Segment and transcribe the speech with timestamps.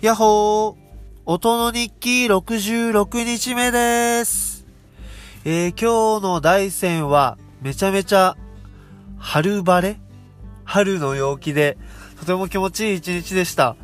[0.00, 0.76] やっほー
[1.26, 4.64] 音の日記66日目です。
[5.44, 8.36] えー、今日の大山はめちゃめちゃ
[9.18, 9.98] 春晴れ？
[10.62, 11.76] 春の陽気で
[12.20, 13.74] とても気持ちいい一日でした。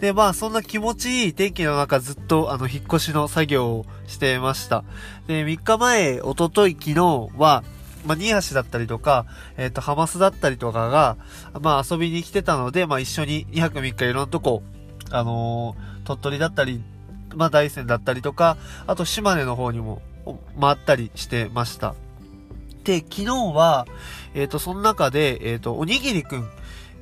[0.00, 4.84] で、まあそんな気持ちいい天気の中ずっとあの引っ越しの作業をしていました。
[5.26, 7.64] で、3日前、おととい、昨日は、
[8.04, 9.24] まあ、新橋だったりとか、
[9.56, 11.16] えっ、と、ハマスだったりとかが、
[11.62, 14.62] まあ遊びに来てたので、まあ一緒に2泊3日いろんなとこ、
[15.14, 16.82] あのー鳥取だったり、
[17.34, 20.02] まあ大山だったりとか、あと島根の方にも
[20.60, 21.94] 回ったりしてました。
[22.84, 23.86] で、昨日は、
[24.34, 26.48] えっ、と、その中で、えっ、と、おにぎりくん、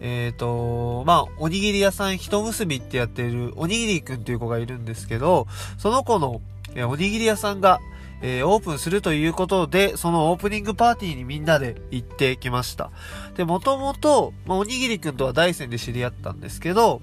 [0.01, 6.41] えっ、と、まあ、おにぎり屋さん一結びってやってるおにぎりくんっていう子がいるんですけど、その子の、
[6.77, 7.81] えおにぎり屋さんが、
[8.23, 12.93] えーオープンするということで、そのオープニングパーティーにみんなで行ってきました。
[13.37, 17.03] で、もともと、まあ、おにぎりくんとは大山で知り合ったんですけど、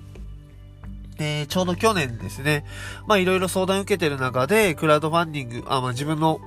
[1.19, 2.65] えちょうど去年ですね。
[3.07, 6.39] まあいろいろ相談受けてる中で、クラウドファンディング、あ、まあ自分の、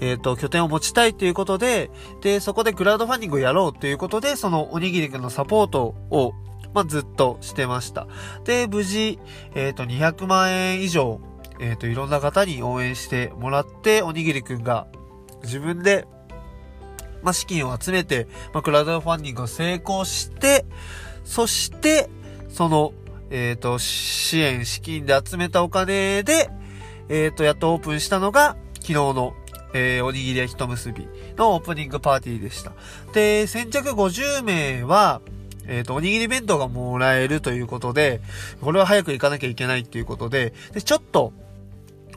[0.00, 6.32] えっ、と、拠点を持ちたいということで、で、そこでクラウドファンディングをやろうということで、そのおにぎりくんのサポートを、
[6.74, 8.06] まあずっとしてました。
[8.44, 9.18] で、無事、
[9.54, 11.20] えっ、と、200万円以上、
[11.60, 14.86] えっ、と、いろんな方に応援してもらって、おにぎりくんが
[15.42, 16.06] 自分で、
[17.22, 20.66] まあ資金を集めて、まあクラウドファンディングを成功して、
[21.24, 22.08] そして、
[22.48, 22.92] その、
[23.30, 26.50] えっ、と、支援、資金で集めたお金で、
[27.08, 29.34] えっ、と、やっとオープンしたのが、昨日の、
[29.74, 32.72] えーおにぎり焼きと結びのオープニングパーティーでした。
[33.12, 35.20] で、先着50名は、
[35.66, 38.22] えっ、と、おにぎり弁当がもらえるということで、
[38.62, 41.32] これは早く行かなきゃいけないっていうことで、で、ちょっと、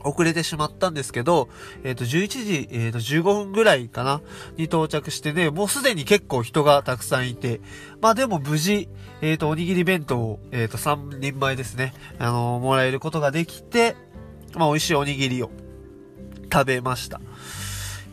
[0.04, 1.48] 遅れてしまったんですけど、
[1.84, 4.20] えっ、と、11時、えっ、と、15分ぐらいかな
[4.56, 7.60] に到着してね、もうすでに結構人がたくさんいて、
[8.00, 8.88] まあでも無事、
[9.20, 13.96] えっ、と、おにぎり弁当を、えっ、と、3人前ですね、あのもらえることができて、
[14.54, 15.50] まあ美味しいおにぎりを
[16.52, 17.20] 食べました。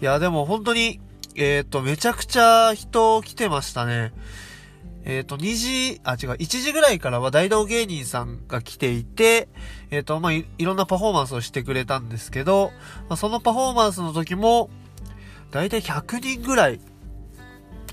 [0.02, 1.00] いや、でも本当に、
[1.36, 4.14] えっ、と、めちゃくちゃ人来てましたね。
[5.06, 9.50] えっ、と、2時、あ、違う、1時ぐらいからは大道芸人さんが来ていて、
[9.92, 12.72] えっ、と、まあい、いろんなパフォーマンスをしてくれたんですけど、
[13.08, 14.70] まあ、そのパフォーマンスの時も、
[15.52, 16.80] だいたい100人ぐらい、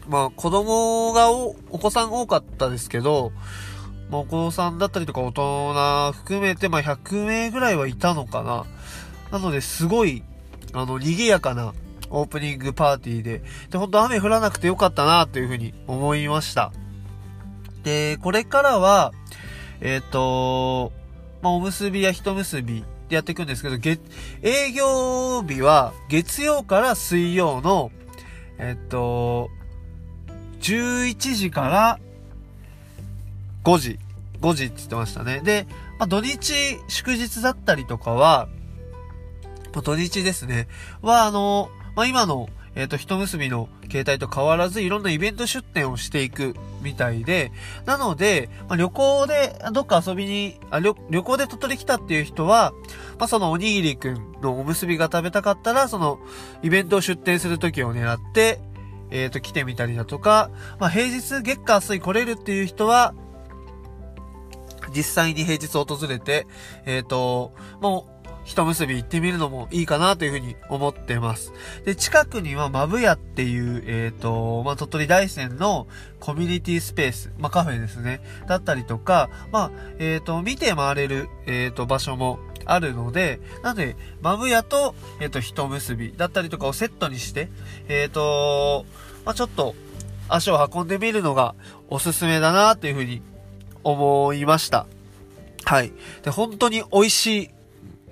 [0.09, 3.33] まあ、子供がお、お子さん多かったですけど、
[4.11, 8.67] まあ、お子さんだったりとか大人含めて、まあ、100名ぐらいはいたのかな。
[9.31, 10.23] なので、すごい、
[10.73, 11.73] あの、賑やかな
[12.11, 16.73] オープニングパーティーで、で、本当雨降らなくてよかったな、というふうに思いました。
[17.86, 19.12] で、これからは、
[19.80, 20.91] えっ、と、
[21.41, 24.00] まあ、おむすびや一結びでやっていくんですけど、月、
[24.42, 27.92] 営業日は月曜から水曜の、
[28.58, 29.50] えっ、と、
[30.62, 32.00] 11時から
[33.62, 34.00] 5時、
[34.41, 35.38] 5時って言ってましたね。
[35.44, 35.69] で、
[36.00, 38.48] まあ、土日、祝日だったりとかは、
[39.72, 40.66] ま土日ですね。
[41.02, 47.50] は、あの、まあ、今の、えっ、と、一結びの携帯と変わらず、いろんなイベント出店をしていくみたいで、
[47.87, 52.72] なので、まあ、旅行で、どっか遊びに、あ旅、旅行で鳥取来たっていう人は、
[53.19, 56.19] まあ、そのおにぎりくんのおむすびが食べたかったら、その、
[56.62, 58.60] イベントを出店する時を狙って、
[59.10, 63.14] えっ、と、来てみたりだとか、まあ、平日、月火水来れるっていう人は、
[64.94, 66.47] 実際に平日訪れて、
[66.84, 68.16] えっ、と、もう、
[68.46, 71.52] 一結び行ってみるのもいいかなというふうに思ってます。
[71.84, 75.88] で、近くにはマブヤっていう、えっ、と、まあ、鳥取大山の
[76.20, 78.20] コミュニティスペース、まあ、カフェですね。
[78.46, 87.48] だったりとか、まあ、えっ、と、見て回れる、えっ、と、場所もあるので、なので、マブヤと、えっ、と、一結びだったりとかをセットにして、
[87.88, 88.86] えっ、と、
[89.24, 89.74] ま、ちょっと、
[90.28, 91.54] 足を運んでみるのが
[91.88, 93.22] おすすめだなっていうふうに
[93.84, 94.86] 思いました。
[95.64, 95.92] はい。
[96.22, 97.50] で、本当に美味しい、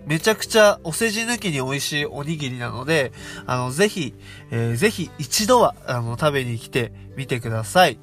[0.06, 3.12] めちゃくちゃお世辞抜きに美味しいおにぎりなので、
[3.47, 4.15] あの、ぜひ、
[4.50, 7.98] えーぜひ一度は、あの、食べに来てみてください。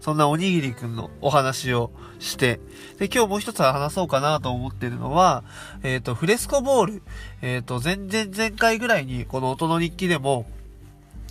[0.00, 2.60] そんなおにぎりくんのお話をして、
[2.98, 5.44] で、今日もう一つ話そうかなと思ってるのは、
[5.82, 7.02] えっ、と、フレスコボール、
[7.42, 10.46] えっ、と、前々前回ぐらいに、この音の日記でも、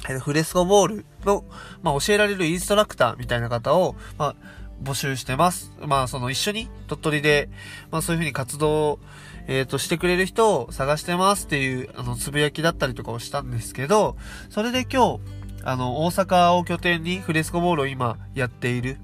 [0.08, 1.44] えーフレスコボールの、
[1.81, 4.36] まあ、教えられるインストラクターみたいな方を、まあ、
[4.82, 5.72] 募集してます。
[5.86, 7.50] まあ、その一緒に鳥取で、
[7.92, 9.00] まあ、そういうふうに活動、
[9.48, 14.18] えっ、と、してくれる人を探してますっていう、あの、つぶやきだったりとかをしたんですけど、
[14.50, 15.20] それで今日、
[15.64, 18.98] あの、大阪を拠点にフレスコボールを今やっている、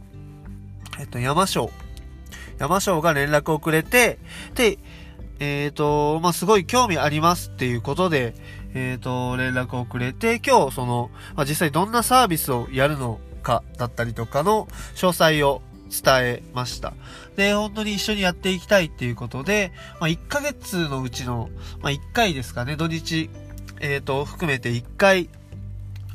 [1.00, 1.70] えっ、と、山椒。
[2.60, 4.20] 山椒が連絡をくれて、
[4.56, 4.78] で、
[5.40, 8.36] えっ、と、まあ、すごい興味ありますっていうことで、
[8.74, 15.62] えっ、と、連絡をくれて、今日、その、まあ、実際どんなサービスをやるのかだったりとかの詳細を
[15.94, 16.94] 伝えました。
[17.36, 21.50] で、本当に一緒にやっていきたいっていうことで、まあ、1ヶ月のうちの、
[21.82, 23.30] まあ、1回ですかね、土日、
[23.80, 25.30] えっ、ー、と、含めて1回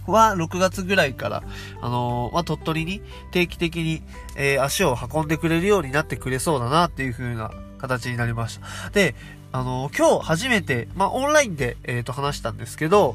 [0.07, 1.43] は6月ぐらいから、
[1.81, 4.03] あのー、まあ、鳥取に定期的に、
[4.37, 8.91] えー、足を運んでくれるようになってくれそうだなっていう風な形になりました。
[8.91, 9.15] で、
[9.53, 13.15] あのー、今日初めて、まあ、オンラインで、えっ、と、話したんですけど、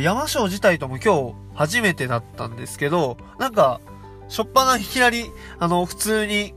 [0.00, 3.80] 山椒自体とも今日初めてだったんですけど、なんか、
[4.28, 6.54] しょっぱないきなり、あの、普通に、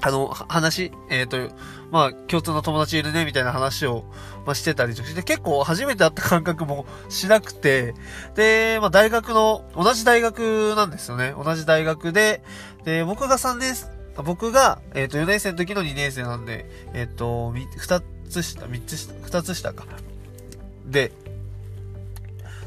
[0.00, 1.54] あの、話、えっ、ー、と、
[1.90, 4.04] まあ、共通の友達いるね、みたいな話を、
[4.46, 7.94] まあ、してたりとして、結構初めて会った感覚もしなくて、
[8.34, 11.34] で、まあ、大学の、同じ大学なんですよね。
[11.42, 12.42] 同じ大学で、
[12.84, 13.74] で、僕が3年、
[14.24, 19.84] 僕が、えっ、ー、と、4年生の時の2年生なんで、えっ、ー、と、2つ下、3つ下、2つ下か。
[20.86, 21.12] で、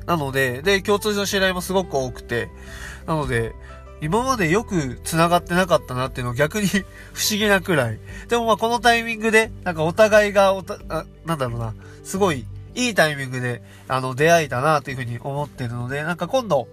[0.05, 2.49] なので、で、共通の知り合いもすごく多くて、
[3.05, 3.53] なので、
[4.01, 6.67] 今までよく繋がってなかったなっていうのを 逆に
[7.13, 7.99] 不思議なくらい。
[8.27, 12.45] でもまあこのタイミングで、なんかお互いがおた、あなんだろうな、すごい
[12.75, 16.67] いいタイミングで、あの、出会えたなというふうに思ってるので、なんか今度、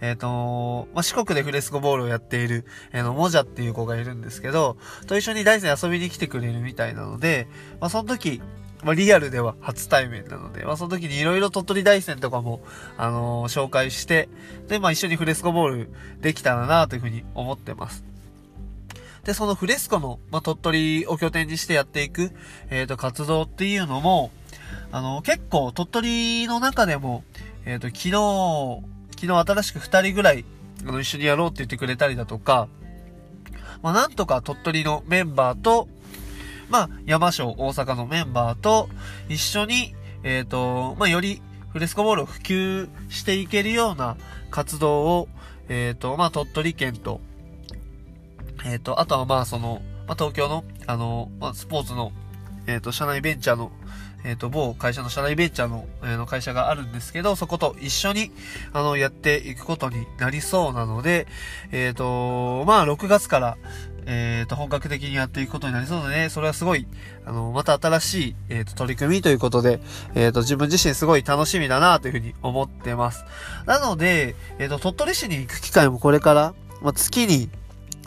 [0.00, 4.76] えっ、ー、と、まあ、四国でフレスコボールをやっている、えー、の、もじゃっていう子がいるんですけど、
[5.06, 7.48] と一緒に大山遊びに来てくれるみたいなので、
[7.80, 8.40] まあ、その時、
[8.84, 12.60] まあ、リアルでは初対面なので、まあ、その時にいろいろ鳥取大戦とかも、
[12.96, 14.28] あのー、紹介して、
[14.68, 15.90] で、まあ、一緒にフレスコボール
[16.20, 18.04] できたらなというふうに思ってます。
[19.24, 22.30] で、そのフレスコの、まあ、鳥取を拠点にしてやっていく、
[22.70, 24.30] えっ、ー、と、活動っていうのも、
[24.92, 27.24] あのー、結構鳥取の中でも、
[27.66, 28.82] えっ、と、昨日、
[29.20, 30.44] 昨日新しく二人ぐらい、
[30.86, 32.68] あの、一緒にやろうって言ってくれたりだとか、
[33.82, 35.88] まあ、なんとか鳥取のメンバーと、
[36.68, 38.88] まあ、山椒大阪のメンバーと
[39.28, 41.42] 一緒に、えっ、ー、と、まあ、より
[41.72, 44.16] フレスコボールを普及していけるような
[44.50, 45.28] 活動を、
[45.68, 47.20] えっ、ー、と、まあ、鳥取県と、
[48.64, 52.12] えっ、ー、と、あとはまあ、その、まあ、東京の、あの、まあ、スポーツの、
[52.66, 53.70] えっ、と、社内ベンチャーの、
[54.24, 58.32] えっ、と、某会社の社内ベンチャーの、えー、の会社があるんですけど、そこと一緒に、
[58.72, 61.26] あの、やっていくことになりそうなので、
[61.70, 63.56] えっ、と、まあ、6月から、
[64.06, 66.86] えっ、と、本格的にやっていくことになりそうでね、それはすごい、
[67.26, 69.80] あの、また新しい、えっ、と、取り組みということで、
[70.14, 73.24] えっ、と、自分自身すごい楽しみだなというふうに思ってます。
[73.66, 77.50] なので、えっ、と、鳥取市に行く機会もこれから、まあ、月に、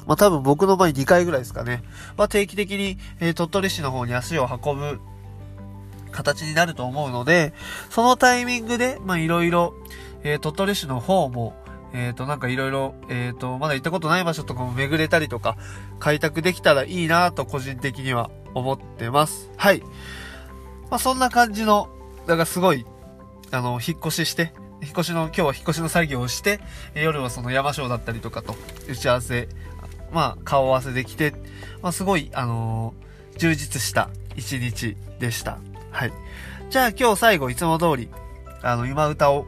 [0.07, 1.83] まあ、多分僕の場合2回ぐらいですかね。
[2.17, 4.99] まあ、定期的に、え鳥取市の方に足を運ぶ
[6.11, 7.53] 形になると思うので、
[7.89, 9.73] そのタイミングで、ま、いろいろ、
[10.23, 11.55] え鳥取市の方も、
[11.93, 15.57] えっ、ー、と、なんかいろいろ、えっ、ー、と、まだ行ったことない場所とかも巡れたりとか、
[15.99, 19.49] 開拓できたらいいなと個人的には思ってます。
[19.57, 19.81] はい。
[20.89, 21.89] まあ、そんな感じの、
[22.27, 22.85] だからすごい、
[23.51, 26.59] あの、引っ越しして、引っ越しの、今日は引っ越しの作業をして、
[26.93, 28.55] 夜はその山椒だったりとかと
[28.89, 29.49] 打ち合わせ、
[30.11, 31.33] まあ、顔合わせできて、
[31.81, 35.59] まあ、すごい、あのー、充実した一日でした。
[35.91, 36.13] はい。
[36.69, 38.09] じゃあ今日最後いつも通り、
[38.61, 39.45] あの、今歌を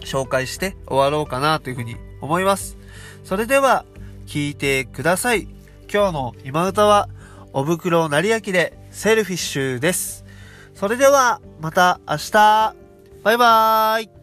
[0.00, 2.76] 紹介して終わろうかなというふうに思います。
[3.24, 3.84] それでは、
[4.26, 5.48] 聞いてください。
[5.92, 7.08] 今日の今歌は、
[7.52, 10.24] お袋成明でセルフィッシュです。
[10.74, 12.76] それでは、また明日。
[13.22, 14.15] バイバーイ。